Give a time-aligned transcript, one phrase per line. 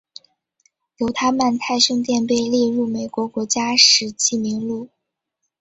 [0.97, 4.89] 犹他曼泰圣殿被列入美国国家史迹名录。